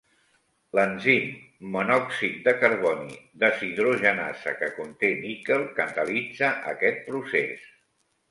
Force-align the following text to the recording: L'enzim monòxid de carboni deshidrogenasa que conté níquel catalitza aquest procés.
L'enzim 0.77 1.25
monòxid 1.75 2.39
de 2.47 2.53
carboni 2.63 3.19
deshidrogenasa 3.43 4.55
que 4.63 4.71
conté 4.79 5.11
níquel 5.21 5.69
catalitza 5.81 6.51
aquest 6.75 7.05
procés. 7.11 7.69